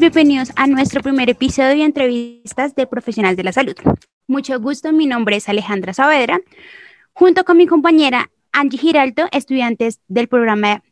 [0.00, 3.74] bienvenidos a nuestro primer episodio de entrevistas de profesionales de la salud.
[4.26, 6.40] Mucho gusto, mi nombre es Alejandra Saavedra,
[7.12, 10.82] junto con mi compañera Angie Giraldo, estudiantes del programa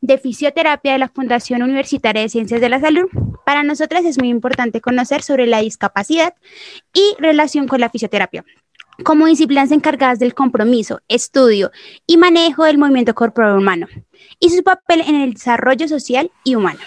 [0.00, 3.06] de fisioterapia de la Fundación Universitaria de Ciencias de la Salud.
[3.44, 6.34] Para nosotras es muy importante conocer sobre la discapacidad
[6.92, 8.44] y relación con la fisioterapia,
[9.04, 11.70] como disciplinas encargadas del compromiso, estudio
[12.04, 13.86] y manejo del movimiento corporal humano
[14.40, 16.80] y su papel en el desarrollo social y humano.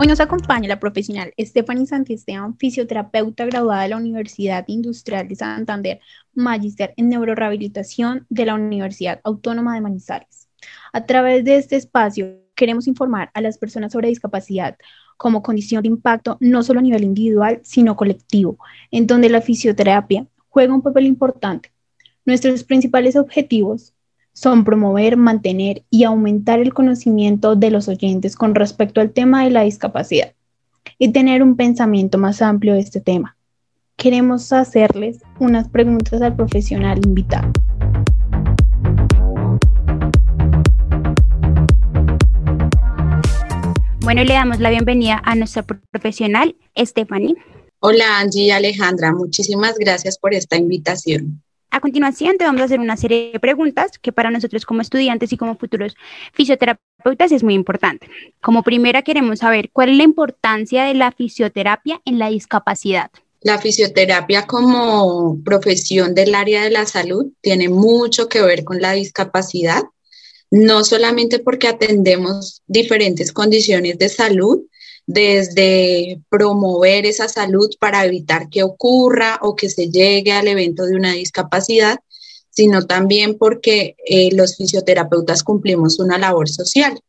[0.00, 6.00] Hoy nos acompaña la profesional Stephanie Santisteban, fisioterapeuta graduada de la Universidad Industrial de Santander,
[6.34, 10.48] magíster en neurorehabilitación de la Universidad Autónoma de Manizales.
[10.92, 14.76] A través de este espacio queremos informar a las personas sobre discapacidad
[15.16, 18.56] como condición de impacto no solo a nivel individual, sino colectivo,
[18.92, 21.72] en donde la fisioterapia juega un papel importante.
[22.24, 23.94] Nuestros principales objetivos
[24.38, 29.50] son promover, mantener y aumentar el conocimiento de los oyentes con respecto al tema de
[29.50, 30.32] la discapacidad
[30.96, 33.36] y tener un pensamiento más amplio de este tema.
[33.96, 37.50] Queremos hacerles unas preguntas al profesional invitado.
[44.02, 47.34] Bueno, le damos la bienvenida a nuestra profesional, Stephanie.
[47.80, 51.42] Hola Angie y Alejandra, muchísimas gracias por esta invitación.
[51.70, 55.32] A continuación, te vamos a hacer una serie de preguntas que para nosotros como estudiantes
[55.32, 55.96] y como futuros
[56.32, 58.08] fisioterapeutas es muy importante.
[58.40, 63.10] Como primera, queremos saber cuál es la importancia de la fisioterapia en la discapacidad.
[63.42, 68.92] La fisioterapia como profesión del área de la salud tiene mucho que ver con la
[68.92, 69.82] discapacidad,
[70.50, 74.62] no solamente porque atendemos diferentes condiciones de salud,
[75.08, 80.96] desde promover esa salud para evitar que ocurra o que se llegue al evento de
[80.96, 81.98] una discapacidad,
[82.50, 87.00] sino también porque eh, los fisioterapeutas cumplimos una labor social.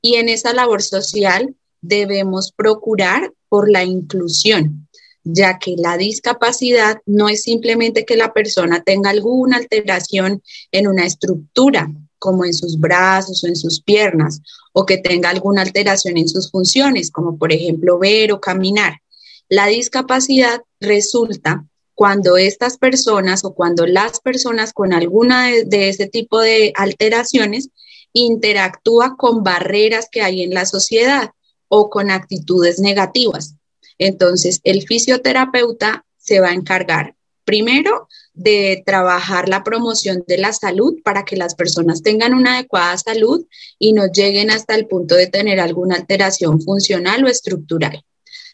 [0.00, 4.88] Y en esa labor social debemos procurar por la inclusión,
[5.22, 11.04] ya que la discapacidad no es simplemente que la persona tenga alguna alteración en una
[11.04, 11.92] estructura,
[12.22, 14.40] como en sus brazos o en sus piernas,
[14.72, 19.00] o que tenga alguna alteración en sus funciones, como por ejemplo ver o caminar.
[19.48, 21.66] La discapacidad resulta
[21.96, 27.70] cuando estas personas o cuando las personas con alguna de, ese tipo de alteraciones
[28.12, 31.32] interactúa con barreras que hay en la sociedad
[31.66, 33.56] o con actitudes negativas.
[33.98, 37.16] Entonces, el fisioterapeuta se va a encargar
[37.52, 42.96] primero de trabajar la promoción de la salud para que las personas tengan una adecuada
[42.96, 43.44] salud
[43.78, 48.02] y no lleguen hasta el punto de tener alguna alteración funcional o estructural.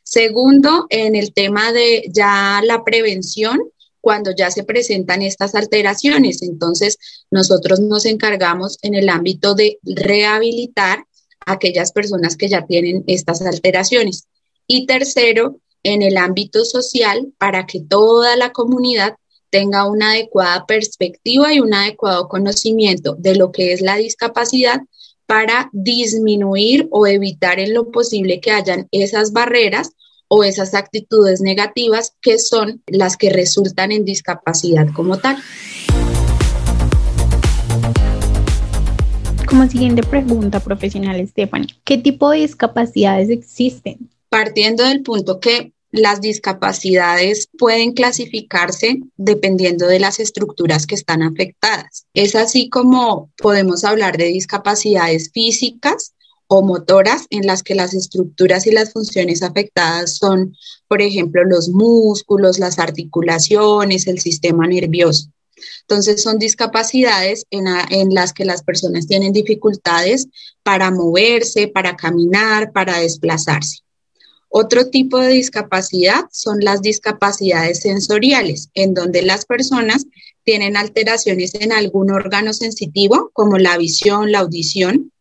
[0.02, 3.60] Segundo, en el tema de ya la prevención,
[4.00, 6.42] cuando ya se presentan estas alteraciones.
[6.42, 6.98] Entonces,
[7.30, 11.04] nosotros nos encargamos en el ámbito de rehabilitar
[11.46, 14.26] a aquellas personas que ya tienen estas alteraciones.
[14.66, 15.60] Y tercero,
[15.92, 19.16] en el ámbito social, para que toda la comunidad
[19.50, 24.80] tenga una adecuada perspectiva y un adecuado conocimiento de lo que es la discapacidad
[25.26, 29.90] para disminuir o evitar en lo posible que hayan esas barreras
[30.28, 35.36] o esas actitudes negativas que son las que resultan en discapacidad como tal.
[39.46, 44.10] Como siguiente pregunta profesional, Stephanie, ¿qué tipo de discapacidades existen?
[44.28, 52.06] Partiendo del punto que las discapacidades pueden clasificarse dependiendo de las estructuras que están afectadas.
[52.14, 56.14] Es así como podemos hablar de discapacidades físicas
[56.46, 60.56] o motoras en las que las estructuras y las funciones afectadas son,
[60.88, 65.30] por ejemplo, los músculos, las articulaciones, el sistema nervioso.
[65.82, 70.28] Entonces son discapacidades en, las que las personas tienen dificultades
[70.62, 73.78] para moverse, para caminar, para desplazarse.
[74.48, 80.06] Otro tipo de discapacidad son las discapacidades sensoriales, en donde las personas
[80.44, 85.12] tienen alteraciones en algún órgano sensitivo, como la visión, la audición,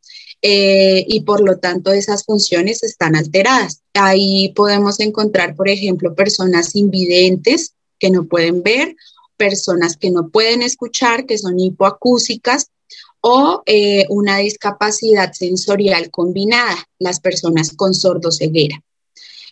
[0.42, 3.82] eh, y por lo tanto esas funciones están alteradas.
[3.94, 8.96] Ahí podemos encontrar, por ejemplo, personas invidentes que no pueden ver,
[9.36, 12.70] personas que no pueden escuchar, que son hipoacúsicas,
[13.20, 18.82] o eh, una discapacidad sensorial combinada, las personas con sordoceguera.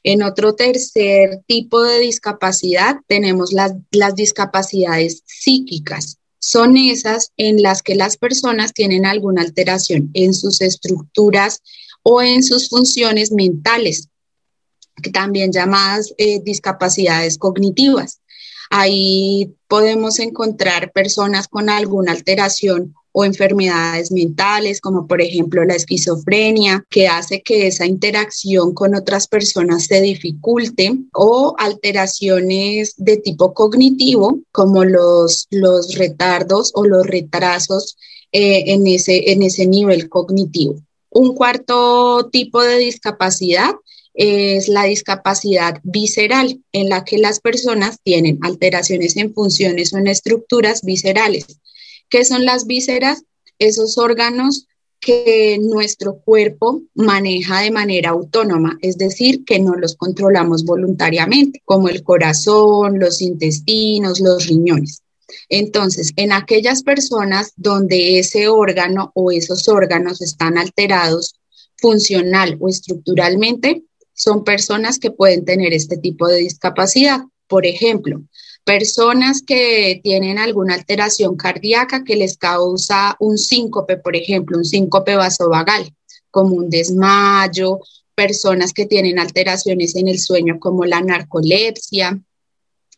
[0.07, 3.73] En otro tercer tipo de discapacidad tenemos las,
[4.13, 6.19] discapacidades psíquicas.
[6.37, 11.63] Son esas en las que las personas tienen alguna alteración en sus estructuras
[12.03, 14.09] o en sus funciones mentales,
[15.11, 18.21] también llamadas eh, discapacidades cognitivas.
[18.69, 26.85] Ahí podemos encontrar personas con alguna alteración o enfermedades mentales, como por ejemplo la esquizofrenia,
[26.89, 34.39] que hace que esa interacción con otras personas se dificulte, o alteraciones de tipo cognitivo,
[34.51, 37.95] como los, los retardos o los retrasos
[38.33, 40.75] eh, en, ese, en ese nivel cognitivo.
[41.09, 43.75] Un cuarto tipo de discapacidad
[44.13, 50.07] es la discapacidad visceral, en la que las personas tienen alteraciones en funciones o en
[50.07, 51.45] estructuras viscerales.
[52.15, 53.23] ¿Qué son las vísceras?
[53.59, 54.69] Esos órganos
[55.01, 61.89] que nuestro cuerpo maneja de manera autónoma, es decir, que no los controlamos voluntariamente, como
[61.89, 65.01] el corazón, los intestinos, los riñones.
[65.49, 71.35] Entonces, en aquellas personas donde ese órgano o esos órganos están alterados
[71.75, 73.83] funcional o estructuralmente,
[74.13, 77.25] son personas que pueden tener este tipo de discapacidad.
[77.47, 78.21] Por ejemplo,
[78.63, 85.15] personas que tienen alguna alteración cardíaca que les causa un síncope, por ejemplo, un síncope
[85.15, 85.93] vasovagal,
[86.31, 87.79] como un desmayo,
[88.15, 92.19] personas que tienen alteraciones en el sueño como la narcolepsia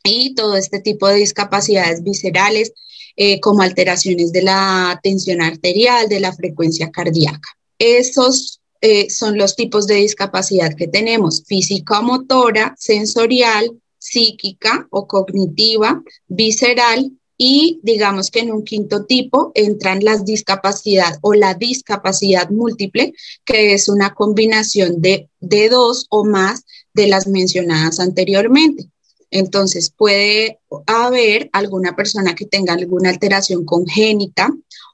[0.03, 2.71] y todo este tipo de discapacidades viscerales
[3.15, 7.49] eh, como alteraciones de la tensión arterial, de la frecuencia cardíaca.
[7.79, 13.71] Esos eh, son los tipos de discapacidad que tenemos, física motora, sensorial,
[14.09, 21.33] psíquica o cognitiva, visceral y digamos que en un quinto tipo entran las discapacidad o
[21.35, 23.13] la discapacidad múltiple,
[23.45, 28.89] que es una combinación de, de dos o más de las mencionadas anteriormente.
[29.29, 34.49] Entonces puede haber alguna persona que tenga alguna alteración congénita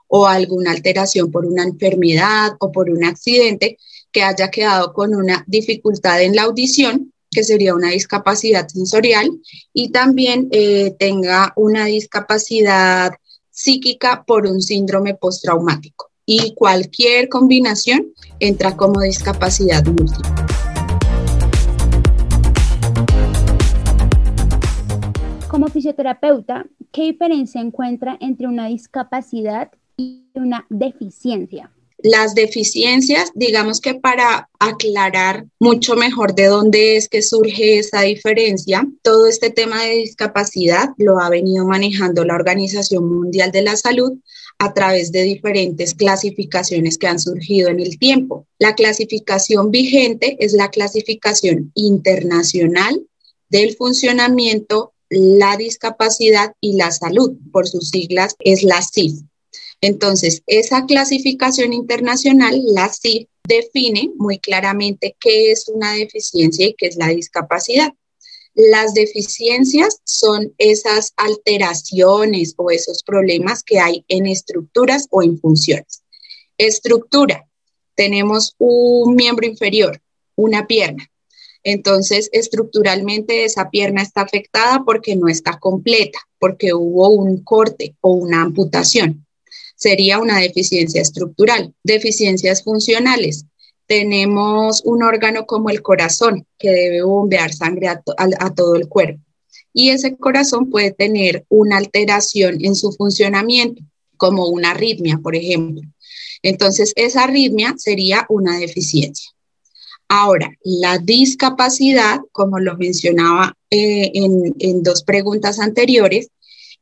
[0.07, 3.77] o alguna alteración por una enfermedad o por un accidente
[4.11, 9.31] que haya quedado con una dificultad en la audición, que sería una discapacidad sensorial,
[9.73, 13.11] y también eh, tenga una discapacidad
[13.49, 16.11] psíquica por un síndrome postraumático.
[16.25, 20.29] Y cualquier combinación entra como discapacidad múltiple.
[25.49, 31.71] Como fisioterapeuta, ¿qué diferencia encuentra entre una discapacidad y una deficiencia.
[32.03, 38.85] Las deficiencias, digamos que para aclarar mucho mejor de dónde es que surge esa diferencia,
[39.01, 44.19] todo este tema de discapacidad lo ha venido manejando la Organización Mundial de la Salud
[44.59, 48.47] a través de diferentes clasificaciones que han surgido en el tiempo.
[48.59, 53.01] La clasificación vigente es la clasificación internacional
[53.47, 57.31] del funcionamiento, la discapacidad y la salud.
[57.53, 59.21] Por sus siglas es la CIF.
[59.83, 66.87] Entonces, esa clasificación internacional, la CIF, define muy claramente qué es una deficiencia y qué
[66.87, 67.91] es la discapacidad.
[68.55, 76.01] Las deficiencias son esas alteraciones o esos problemas que hay en estructuras o en funciones.
[76.57, 77.45] Estructura,
[77.95, 80.01] tenemos un miembro inferior,
[80.37, 81.11] una pierna.
[81.61, 88.13] Entonces, estructuralmente esa pierna está afectada porque no está completa, porque hubo un corte o
[88.13, 89.25] una amputación
[89.83, 91.73] sería una deficiencia estructural.
[91.83, 93.45] Deficiencias funcionales.
[93.85, 99.19] Tenemos un órgano como el corazón que debe bombear sangre a, todo el cuerpo.
[99.73, 103.83] Y ese corazón puede tener una alteración en su funcionamiento,
[104.15, 105.81] como una arritmia, por ejemplo.
[106.41, 109.31] Entonces, esa arritmia sería una deficiencia.
[110.07, 116.29] Ahora, la discapacidad, como lo mencionaba eh, en, en dos preguntas anteriores,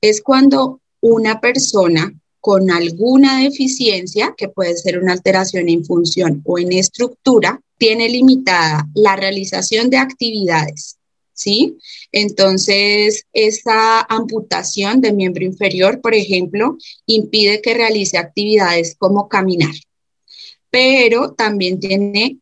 [0.02, 6.58] es cuando una persona con alguna deficiencia, que puede ser una alteración en función o
[6.58, 10.98] en estructura, tiene limitada la realización de actividades,
[11.34, 11.78] ¿sí?
[12.12, 19.76] Entonces, esa amputación de miembro inferior, por ejemplo, impide que realice actividades como caminar,
[20.72, 22.40] pero también tiene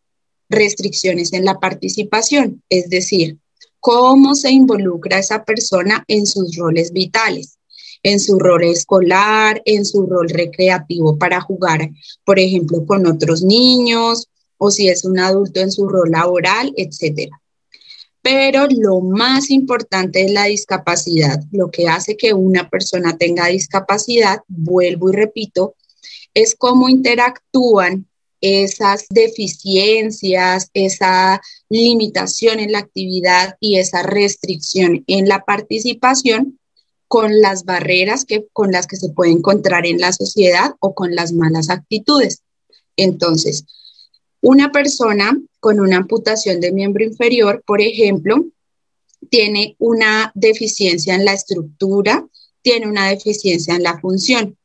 [0.47, 3.37] restricciones en la participación, es decir,
[3.81, 7.58] cómo se involucra esa persona en sus roles vitales
[8.03, 11.89] en su rol escolar, en su rol recreativo para jugar,
[12.23, 14.27] por ejemplo, con otros niños
[14.57, 17.41] o si es un adulto en su rol laboral, etcétera.
[18.21, 21.41] Pero lo más importante es la discapacidad.
[21.51, 25.75] Lo que hace que una persona tenga discapacidad, vuelvo y repito,
[26.33, 28.07] es cómo interactúan
[28.41, 36.59] esas deficiencias, esa limitación en la actividad y esa restricción en la participación
[37.09, 41.15] con las barreras que, con las que se puede encontrar en la sociedad o con
[41.15, 42.43] las malas actitudes.
[42.95, 43.65] Entonces,
[44.41, 48.45] una persona con una amputación de miembro inferior, por ejemplo,
[49.31, 52.27] tiene una deficiencia en la estructura,
[52.61, 54.57] tiene una deficiencia en la función,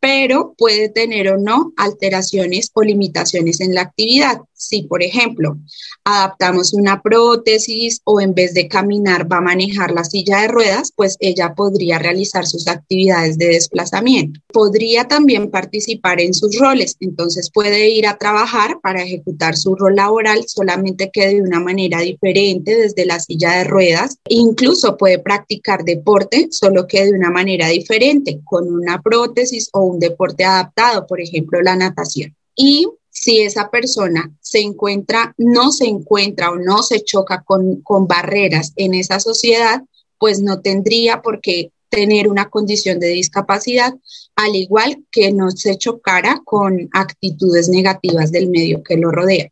[0.00, 4.40] pero puede tener o no alteraciones o limitaciones en la actividad.
[4.56, 5.58] Si, por ejemplo,
[6.02, 10.92] adaptamos una prótesis o en vez de caminar va a manejar la silla de ruedas,
[10.96, 14.40] pues ella podría realizar sus actividades de desplazamiento.
[14.52, 19.96] Podría también participar en sus roles, entonces puede ir a trabajar para ejecutar su rol
[19.96, 24.16] laboral, solamente que de una manera diferente desde la silla de ruedas.
[24.28, 29.98] Incluso puede practicar deporte, solo que de una manera diferente, con una prótesis o un
[29.98, 32.34] deporte adaptado, por ejemplo, la natación.
[32.54, 38.06] Y si esa persona se encuentra, no se encuentra o no se choca con, con
[38.06, 39.82] barreras en esa sociedad,
[40.18, 43.94] pues no tendría por qué tener una condición de discapacidad,
[44.36, 49.48] al igual que no se chocara con actitudes negativas del medio que lo rodea.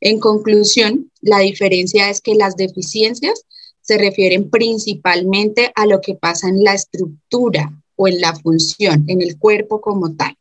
[0.00, 3.46] En conclusión, la diferencia es que las deficiencias
[3.80, 9.22] se refieren principalmente a lo que pasa en la estructura o en la función, en
[9.22, 10.36] el cuerpo como tal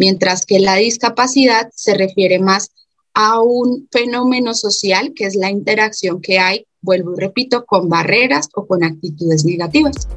[0.00, 2.70] mientras que la discapacidad se refiere más
[3.12, 8.48] a un fenómeno social que es la interacción que hay, vuelvo y repito, con barreras
[8.54, 10.08] o con actitudes negativas.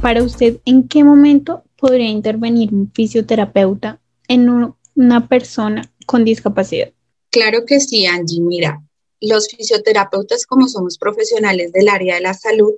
[0.00, 6.92] Para usted, ¿en qué momento podría intervenir un fisioterapeuta en una persona con discapacidad?
[7.28, 8.40] Claro que sí, Angie.
[8.40, 8.82] Mira,
[9.20, 12.72] los fisioterapeutas, como somos profesionales del área de la salud,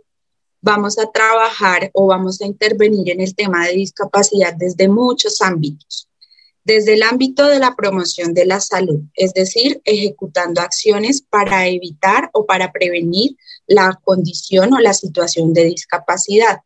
[0.66, 6.08] vamos a trabajar o vamos a intervenir en el tema de discapacidad desde muchos ámbitos.
[6.64, 12.30] Desde el ámbito de la promoción de la salud, es decir, ejecutando acciones para evitar
[12.32, 13.36] o para prevenir
[13.68, 16.58] la condición o la situación de discapacidad.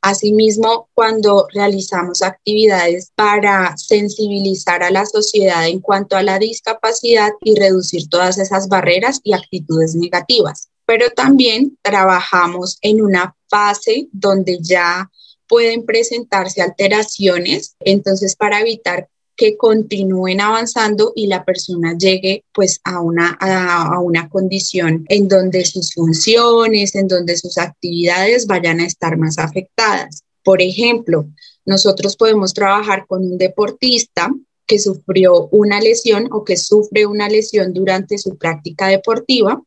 [0.00, 7.58] Asimismo, cuando realizamos actividades para sensibilizar a la sociedad en cuanto a la discapacidad y
[7.58, 15.10] reducir todas esas barreras y actitudes negativas pero también trabajamos en una fase donde ya
[15.48, 23.00] pueden presentarse alteraciones, entonces para evitar que continúen avanzando y la persona llegue pues a
[23.00, 29.16] una, a, una condición en donde sus funciones, en donde sus actividades vayan a estar
[29.16, 30.24] más afectadas.
[30.44, 31.24] Por ejemplo,
[31.64, 34.30] nosotros podemos trabajar con un deportista
[34.78, 39.62] sufrió una lesión o que sufre una lesión durante su práctica deportiva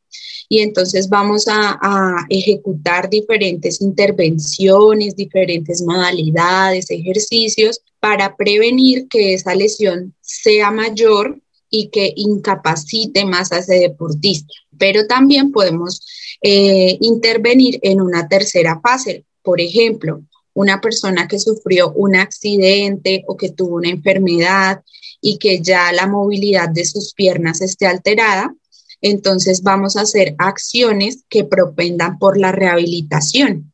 [0.48, 10.14] y entonces vamos a, ejecutar diferentes intervenciones, diferentes modalidades, ejercicios para prevenir que esa lesión
[10.22, 14.54] sea mayor y que incapacite más a ese deportista.
[14.78, 16.02] Pero también podemos
[16.42, 19.26] eh, intervenir en una tercera fase.
[19.42, 20.22] Por ejemplo,
[20.56, 24.82] una persona que sufrió un accidente o que tuvo una enfermedad
[25.22, 28.56] y que ya la movilidad de sus piernas esté alterada,
[29.02, 33.74] entonces vamos a hacer acciones que propendan por la rehabilitación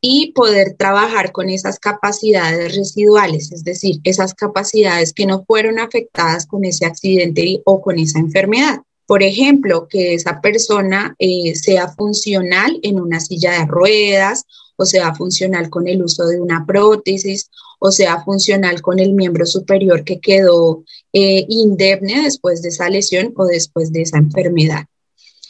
[0.00, 6.46] y poder trabajar con esas capacidades residuales, es decir, esas capacidades que no fueron afectadas
[6.46, 8.80] con ese accidente o con esa enfermedad.
[9.06, 14.44] Por ejemplo, que esa persona eh, sea funcional en una silla de ruedas
[14.76, 19.44] o sea funcional con el uso de una prótesis o sea funcional con el miembro
[19.44, 24.84] superior que quedó eh, indemne después de esa lesión o después de esa enfermedad.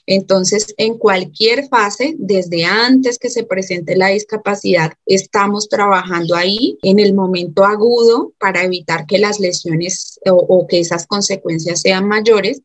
[0.07, 6.99] Entonces, en cualquier fase, desde antes que se presente la discapacidad, estamos trabajando ahí en
[6.99, 12.63] el momento agudo para evitar que las lesiones o, o que esas consecuencias sean mayores.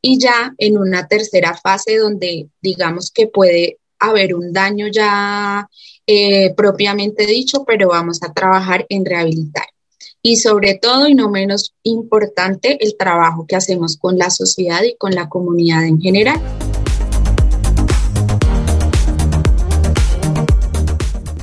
[0.00, 5.68] Y ya en una tercera fase donde digamos que puede haber un daño ya
[6.06, 9.66] eh, propiamente dicho, pero vamos a trabajar en rehabilitar.
[10.20, 14.96] Y sobre todo, y no menos importante, el trabajo que hacemos con la sociedad y
[14.96, 16.40] con la comunidad en general.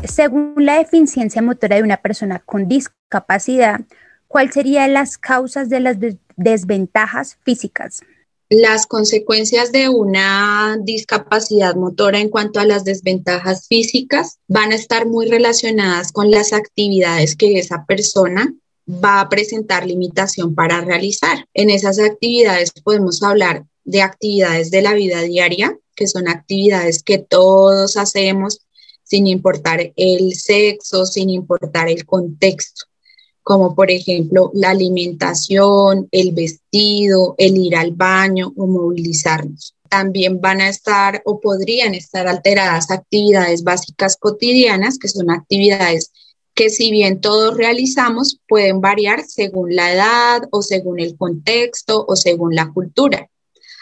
[0.04, 3.82] Según la deficiencia motora de una persona con discapacidad,
[4.28, 5.98] ¿cuáles serían las causas de las
[6.36, 8.02] desventajas físicas?
[8.52, 15.06] Las consecuencias de una discapacidad motora en cuanto a las desventajas físicas van a estar
[15.06, 18.52] muy relacionadas con las actividades que esa persona
[18.88, 21.46] va a presentar limitación para realizar.
[21.54, 27.20] En esas actividades podemos hablar de actividades de la vida diaria, que son actividades que
[27.20, 28.66] todos hacemos
[29.04, 32.88] sin importar el sexo, sin importar el contexto
[33.50, 39.74] como por ejemplo la alimentación, el vestido, el ir al baño o movilizarnos.
[39.90, 46.12] También van a estar o podrían estar alteradas actividades básicas cotidianas, que son actividades
[46.54, 52.16] que si bien todos realizamos, pueden variar según la edad o según el contexto o
[52.16, 53.32] según la cultura.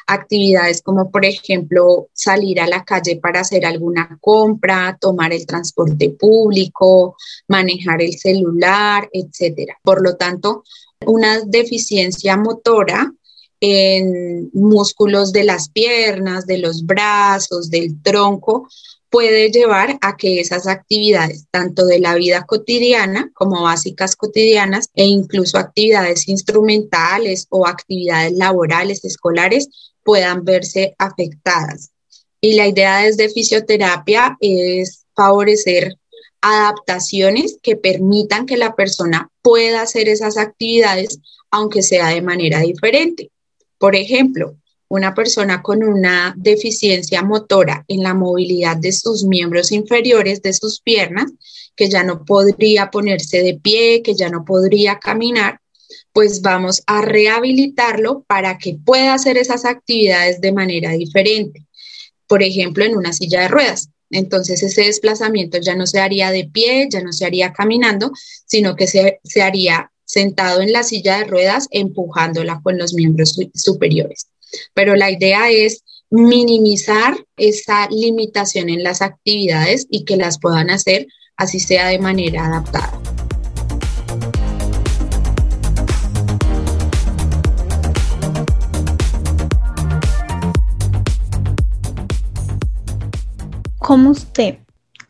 [0.08, 6.10] Actividades como por ejemplo salir a la calle para hacer alguna compra, tomar el transporte
[6.10, 7.16] público,
[7.48, 9.78] manejar el celular, etcétera.
[9.84, 10.64] Por lo tanto,
[11.06, 13.14] una deficiencia motora
[13.60, 18.68] en músculos de las piernas, de los brazos, del tronco,
[19.10, 25.06] puede llevar a que esas actividades, tanto de la vida cotidiana como básicas cotidianas e
[25.06, 29.70] incluso actividades instrumentales o actividades laborales, escolares,
[30.04, 31.92] puedan verse afectadas.
[32.42, 35.98] Y la idea desde fisioterapia es favorecer
[36.42, 43.32] adaptaciones que permitan que la persona pueda hacer esas actividades, aunque sea de manera diferente.
[43.78, 44.56] Por ejemplo,
[44.89, 50.82] una persona con una deficiencia motora en la movilidad de sus miembros inferiores, de sus
[50.82, 51.32] piernas,
[51.75, 55.60] que ya no podría ponerse de pie, que ya no podría caminar,
[56.13, 61.65] pues vamos a rehabilitarlo para que pueda hacer esas actividades de manera diferente.
[62.27, 63.89] Por ejemplo, en una silla de ruedas.
[64.10, 68.12] Entonces ese desplazamiento ya no se haría de pie, ya no se haría caminando,
[68.46, 73.38] sino que se, se haría sentado en la silla de ruedas empujándola con los miembros
[73.53, 74.27] superiores.
[74.74, 81.08] Pero la idea es minimizar esa limitación en las actividades y que las puedan hacer
[81.36, 83.00] así sea de manera adaptada.
[93.77, 94.58] ¿Cómo usted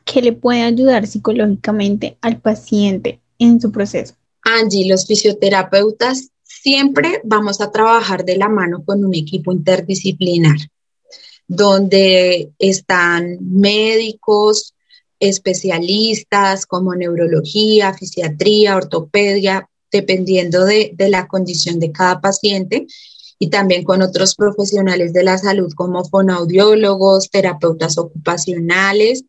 [0.05, 4.13] que le puede ayudar psicológicamente al paciente en su proceso?
[4.43, 6.29] Angie, los fisioterapeutas
[6.61, 10.57] siempre vamos a trabajar de la mano con un equipo interdisciplinar,
[11.47, 14.73] donde están médicos,
[15.19, 22.87] especialistas como neurología, fisiatría, ortopedia, dependiendo de, la condición de cada paciente,
[23.39, 29.25] y también con otros profesionales de la salud como fonoaudiólogos, terapeutas ocupacionales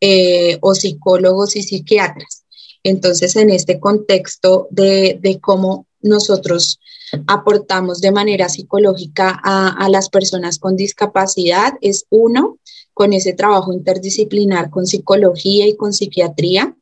[0.00, 2.44] eh, o psicólogos y psiquiatras.
[2.84, 6.78] Entonces, en este contexto de, cómo nosotros
[7.26, 12.58] aportamos de manera psicológica a, las personas con discapacidad, es uno,
[12.92, 16.76] con ese trabajo interdisciplinar con psicología y con psiquiatría,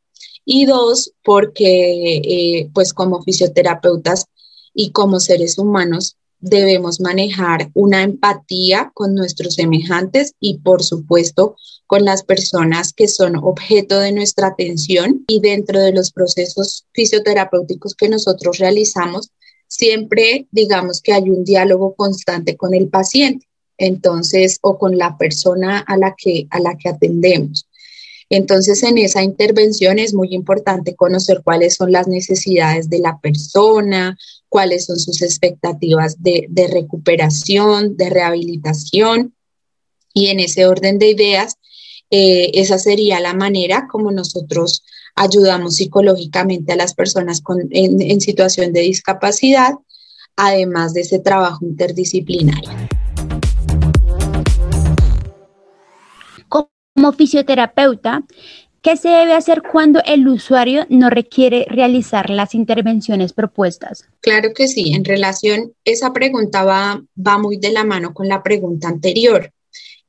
[0.45, 4.27] y dos, porque eh, pues como fisioterapeutas
[4.75, 11.57] y como seres humanos debemos manejar una empatía con nuestros semejantes y por supuesto
[11.93, 17.95] con las personas que son objeto de nuestra atención y dentro de los procesos fisioterapéuticos
[17.95, 19.29] que nosotros realizamos,
[19.69, 25.81] siempre digamos que hay un diálogo constante con el paciente, entonces, o con la persona
[25.81, 27.69] a la que, a la que atendemos.
[28.31, 34.17] Entonces, en esa intervención es muy importante conocer cuáles son las necesidades de la persona,
[34.49, 39.35] cuáles son sus expectativas de, recuperación, de rehabilitación.
[40.15, 41.59] Y en ese orden de ideas,
[42.15, 48.75] eh, esa sería la manera como nosotros ayudamos psicológicamente a las personas en, en situación
[48.75, 49.73] de discapacidad,
[50.37, 52.71] además de ese trabajo interdisciplinario.
[56.49, 58.25] Como fisioterapeuta,
[58.83, 64.05] ¿qué se debe hacer cuando el usuario no requiere realizar las intervenciones propuestas?
[64.21, 68.43] Claro que sí, en relación, esa pregunta va, va muy de la mano con la
[68.43, 69.51] pregunta anterior,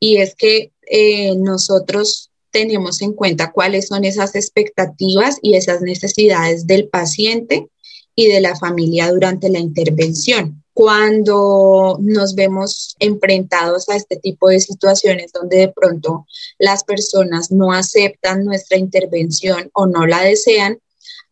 [0.01, 6.67] y es que eh, nosotros tenemos en cuenta cuáles son esas expectativas y esas necesidades
[6.67, 7.67] del paciente
[8.15, 14.59] y de la familia durante la intervención cuando nos vemos enfrentados a este tipo de
[14.59, 16.25] situaciones donde de pronto
[16.57, 20.79] las personas no aceptan nuestra intervención o no la desean,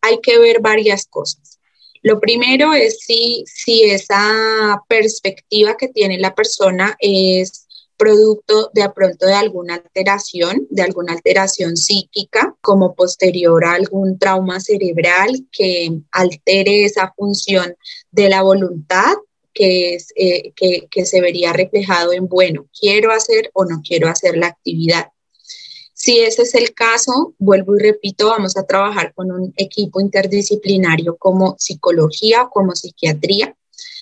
[0.00, 1.58] hay que ver varias cosas.
[2.02, 7.61] Lo primero es si, si esa perspectiva que tiene la persona es
[8.02, 14.58] producto de pronto de alguna alteración, de alguna alteración psíquica, como posterior a algún trauma
[14.58, 17.76] cerebral que altere esa función
[18.10, 19.14] de la voluntad
[19.54, 24.08] que, es, eh, que, que se vería reflejado en, bueno, quiero hacer o no quiero
[24.08, 25.06] hacer la actividad.
[25.94, 31.16] Si ese es el caso, vuelvo y repito, vamos a trabajar con un equipo interdisciplinario
[31.16, 33.54] como psicología, como psiquiatría,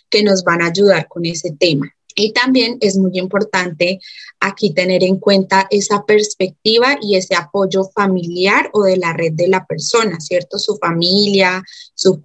[0.08, 1.94] que nos van a ayudar con ese tema.
[2.20, 4.00] Y también es muy importante
[4.40, 9.48] aquí tener en cuenta esa perspectiva y ese apoyo familiar o de la red de
[9.48, 10.58] la persona, ¿cierto?
[10.58, 11.62] Su familia,
[11.94, 12.18] sus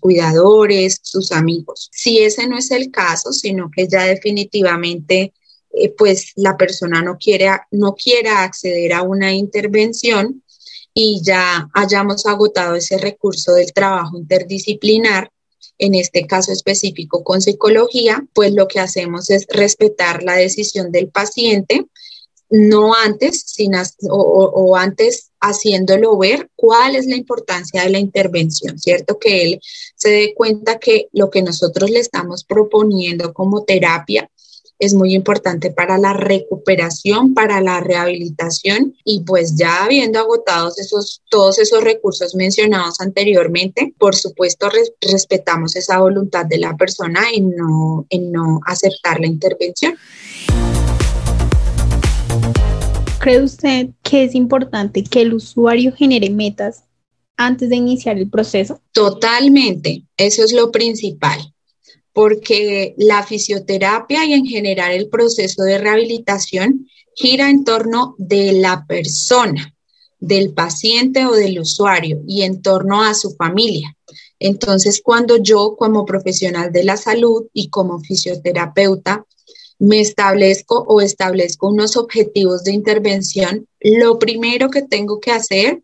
[0.00, 1.88] cuidadores, sus amigos.
[1.92, 5.32] Si ese no es el caso, sino que ya definitivamente
[5.72, 10.42] eh, pues la persona no quiere, no quiera acceder a una intervención
[10.92, 15.30] y ya hayamos agotado ese recurso del trabajo interdisciplinar,
[15.78, 21.08] en este caso específico con psicología, pues lo que hacemos es respetar la decisión del
[21.08, 21.86] paciente,
[22.50, 23.72] no antes, sin,
[24.10, 29.18] o, antes haciéndolo ver cuál es la importancia de la intervención, ¿cierto?
[29.18, 29.60] Que él
[29.94, 34.28] se dé cuenta que lo que nosotros le estamos proponiendo como terapia
[34.80, 41.22] es muy importante para la recuperación, para la rehabilitación y pues ya habiendo agotado esos,
[41.28, 48.06] todos esos recursos mencionados anteriormente, por supuesto respetamos esa voluntad de la persona en no,
[48.08, 49.94] en no aceptar la intervención.
[53.20, 56.84] ¿Cree usted que es importante que el usuario genere metas
[57.36, 58.80] antes de iniciar el proceso?
[58.92, 61.52] Totalmente, eso es lo principal
[62.20, 68.84] porque la fisioterapia y en general el proceso de rehabilitación gira en torno de la
[68.86, 69.74] persona,
[70.18, 73.96] del paciente o del usuario y en torno a su familia.
[74.38, 79.24] Entonces, cuando yo como profesional de la salud y como fisioterapeuta
[79.78, 85.82] me establezco o establezco unos objetivos de intervención, lo primero que tengo que hacer,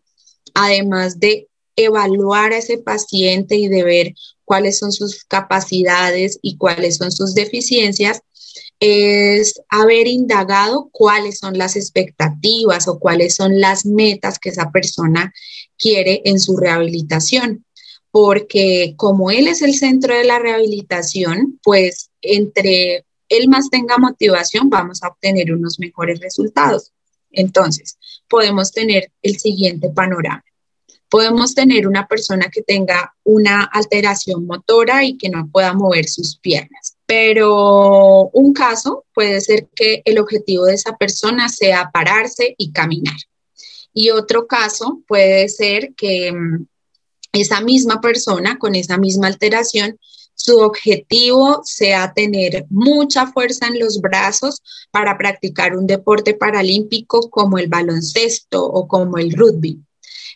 [0.53, 4.13] además de evaluar a ese paciente y de ver
[4.47, 8.21] cuáles son sus capacidades y cuáles son sus deficiencias,
[8.79, 15.33] es haber indagado cuáles son las expectativas o cuáles son las metas que esa persona
[15.77, 17.65] quiere en su rehabilitación.
[18.09, 24.69] Porque como él es el centro de la rehabilitación, pues entre él más tenga motivación,
[24.69, 26.93] vamos a obtener unos mejores resultados.
[27.31, 27.97] Entonces,
[28.29, 30.45] podemos tener el siguiente panorama.
[31.09, 36.37] Podemos tener una persona que tenga una alteración motora y que no pueda mover sus
[36.37, 42.71] piernas, pero un caso puede ser que el objetivo de esa persona sea pararse y
[42.71, 43.15] caminar.
[43.93, 46.65] Y otro caso puede ser que mm,
[47.33, 49.97] esa misma persona con esa misma alteración
[50.37, 57.57] su objetivo sea tener mucha fuerza en los brazos para practicar un deporte paralímpico como
[57.57, 59.81] el baloncesto o como el rugby.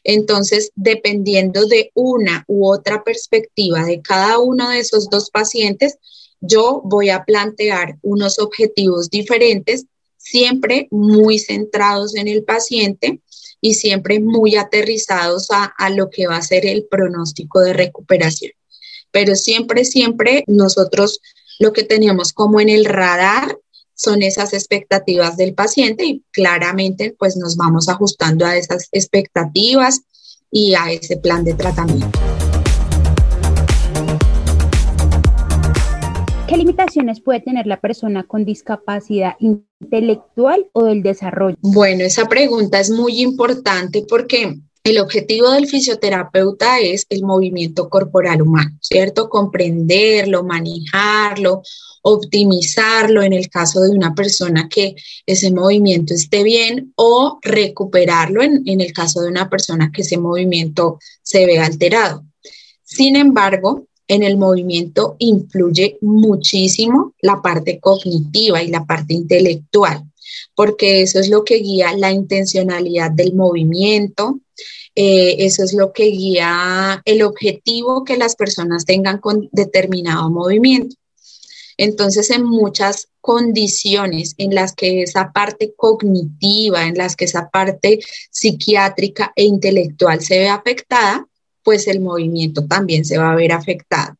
[0.03, 5.97] Entonces, dependiendo de una u otra perspectiva de cada uno de esos dos pacientes,
[6.39, 9.85] yo voy a plantear unos objetivos diferentes,
[10.17, 13.21] siempre muy centrados en el paciente
[13.61, 18.51] y siempre muy aterrizados a, lo que va a ser el pronóstico de recuperación.
[19.11, 21.21] Pero siempre, siempre nosotros
[21.59, 23.55] lo que tenemos como en el radar
[24.01, 30.01] son esas expectativas del paciente y claramente pues nos vamos ajustando a esas expectativas
[30.49, 32.19] y a ese plan de tratamiento.
[36.47, 41.57] ¿Qué limitaciones puede tener la persona con discapacidad intelectual o del desarrollo?
[41.61, 48.41] Bueno, esa pregunta es muy importante porque el objetivo del fisioterapeuta es el movimiento corporal
[48.41, 49.29] humano, ¿cierto?
[49.29, 51.61] Comprenderlo, manejarlo,
[52.01, 58.63] optimizarlo en el caso de una persona que ese movimiento esté bien o recuperarlo en,
[58.65, 62.25] el caso de una persona que ese movimiento se ve alterado.
[62.83, 70.10] Sin embargo, en el movimiento influye muchísimo la parte cognitiva y la parte intelectual,
[70.55, 74.39] porque eso es lo que guía la intencionalidad del movimiento,
[74.95, 80.95] eh, eso es lo que guía el objetivo que las personas tengan con determinado movimiento.
[81.77, 87.99] Entonces, en muchas condiciones en las que esa parte cognitiva, en las que esa parte
[88.29, 91.25] psiquiátrica e intelectual se ve afectada,
[91.63, 94.15] pues el movimiento también se va a ver afectado.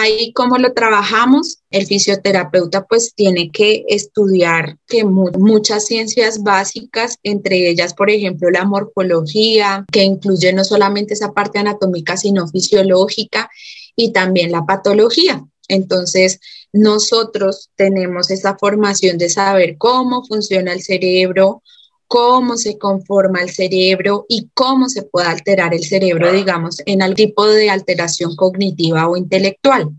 [0.00, 7.68] Ahí como lo trabajamos, el fisioterapeuta pues tiene que estudiar que muchas ciencias básicas, entre
[7.68, 13.50] ellas por ejemplo la morfología, que incluye no solamente esa parte anatómica sino fisiológica
[13.96, 15.44] y también la patología.
[15.66, 16.38] Entonces,
[16.72, 21.64] nosotros tenemos esa formación de saber cómo funciona el cerebro,
[22.08, 27.16] cómo se conforma el cerebro y cómo se puede alterar el cerebro, digamos, en algún
[27.16, 29.90] tipo de alteración cognitiva o intelectual.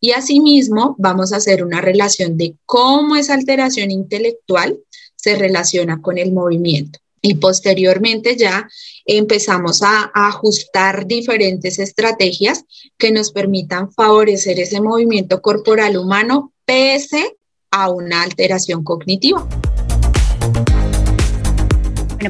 [0.00, 4.78] Y asimismo, vamos a hacer una relación de cómo esa alteración intelectual
[5.16, 8.68] se relaciona con el movimiento y posteriormente ya
[9.04, 12.64] empezamos a, ajustar diferentes estrategias
[12.96, 17.36] que nos permitan favorecer ese movimiento corporal humano pese
[17.70, 19.48] a una alteración cognitiva.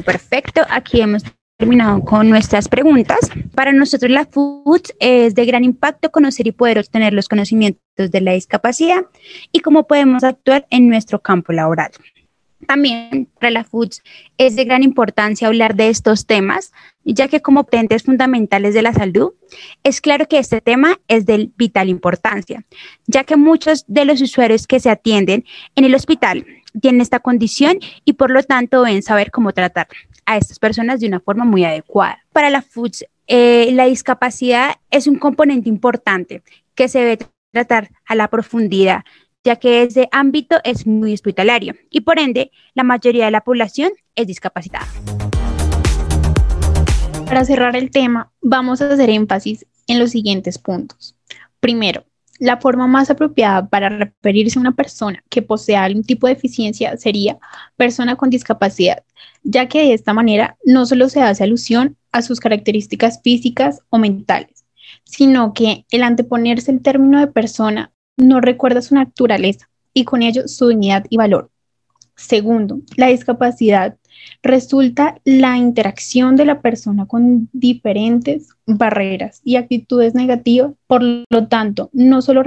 [0.01, 0.61] Perfecto.
[0.69, 1.23] Aquí hemos
[1.57, 3.19] terminado con nuestras preguntas.
[3.55, 8.21] Para nosotros la FUD es de gran impacto conocer y poder obtener los conocimientos de
[8.21, 9.05] la discapacidad
[9.51, 11.91] y cómo podemos actuar en nuestro campo laboral.
[12.65, 14.01] También para la Foods
[14.37, 16.71] es de gran importancia hablar de estos temas,
[17.03, 19.33] ya que como potentes fundamentales de la salud,
[19.83, 22.65] es claro que este tema es de vital importancia,
[23.05, 26.45] ya que muchos de los usuarios que se atienden en el hospital
[26.81, 29.87] tienen esta condición y por lo tanto deben saber cómo tratar
[30.25, 32.23] a estas personas de una forma muy adecuada.
[32.33, 36.43] Para la Foods, eh, la discapacidad es un componente importante
[36.75, 39.03] que se debe tratar a la profundidad
[39.47, 43.91] ya que ese ámbito es muy hospitalario y por ende la mayoría de la población
[44.13, 44.85] es discapacitada.
[47.25, 51.15] Para cerrar el tema, vamos a hacer énfasis en los siguientes puntos.
[51.61, 52.03] Primero,
[52.39, 56.97] la forma más apropiada para referirse a una persona que posea algún tipo de deficiencia
[56.97, 57.37] sería
[57.75, 59.03] persona con discapacidad,
[59.43, 63.97] ya que de esta manera no solo se hace alusión a sus características físicas o
[63.97, 64.65] mentales,
[65.03, 70.47] sino que el anteponerse el término de persona no recuerda su naturaleza y con ello
[70.47, 71.51] su dignidad y valor.
[72.17, 73.95] Segundo, la discapacidad
[74.41, 81.91] resulta la interacción de la persona con diferentes barreras y actitudes negativas, por lo tanto,
[81.93, 82.43] no solo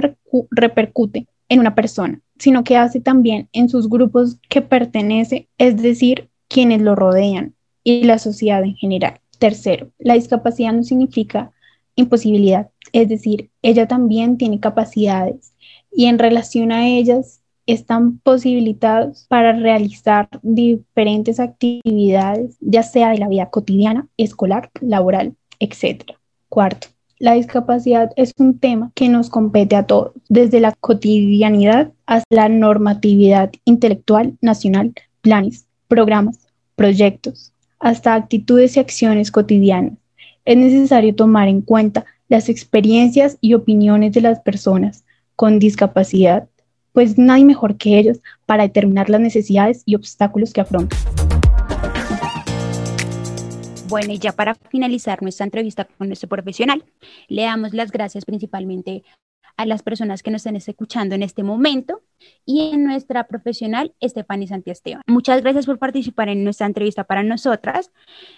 [0.51, 6.29] repercute en una persona, sino que hace también en sus grupos que pertenece, es decir,
[6.49, 9.21] quienes lo rodean y la sociedad en general.
[9.39, 11.51] Tercero, la discapacidad no significa
[11.95, 15.53] imposibilidad, es decir, ella también tiene capacidades
[15.91, 17.40] y en relación a ellas
[17.73, 26.03] están posibilitados para realizar diferentes actividades, ya sea de la vida cotidiana, escolar, laboral, etc.
[26.49, 26.87] Cuarto,
[27.19, 32.49] la discapacidad es un tema que nos compete a todos, desde la cotidianidad hasta la
[32.49, 39.93] normatividad intelectual nacional, planes, programas, proyectos, hasta actitudes y acciones cotidianas.
[40.45, 45.03] Es necesario tomar en cuenta las experiencias y opiniones de las personas,
[45.35, 46.47] con discapacidad,
[46.93, 50.99] pues nadie mejor que ellos para determinar las necesidades y obstáculos que afrontan.
[53.87, 56.85] Bueno, y ya para finalizar nuestra entrevista con nuestro profesional,
[57.27, 59.03] le damos las gracias principalmente
[59.57, 62.01] a las personas que nos estén escuchando en este momento
[62.45, 65.01] y en nuestra profesional Estefany Santiesteban.
[65.07, 67.91] Muchas gracias por participar en nuestra entrevista para nosotras.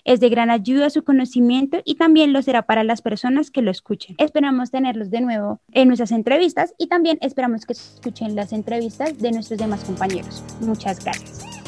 [0.04, 3.72] Es de gran ayuda su conocimiento y también lo será para las personas que lo
[3.72, 4.16] escuchen.
[4.18, 9.32] Esperamos tenerlos de nuevo en nuestras entrevistas y también esperamos que escuchen las entrevistas de
[9.32, 10.44] nuestros demás compañeros.
[10.62, 11.63] Muchas gracias.